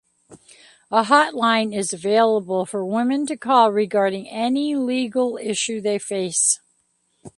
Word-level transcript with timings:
A 0.89 1.03
hotline 1.03 1.77
is 1.77 1.93
available 1.93 2.65
for 2.65 2.83
women 2.83 3.27
to 3.27 3.37
call 3.37 3.71
regarding 3.71 4.27
any 4.27 4.75
legal 4.75 5.37
issue 5.37 5.79
they 5.79 5.99
face. 5.99 6.59